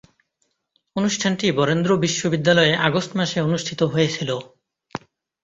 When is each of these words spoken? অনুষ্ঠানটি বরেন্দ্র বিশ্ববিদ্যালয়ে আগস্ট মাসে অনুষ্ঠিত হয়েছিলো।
অনুষ্ঠানটি 0.95 1.45
বরেন্দ্র 1.51 1.91
বিশ্ববিদ্যালয়ে 1.97 2.73
আগস্ট 2.87 3.11
মাসে 3.15 3.37
অনুষ্ঠিত 3.41 3.79
হয়েছিলো। 3.83 4.35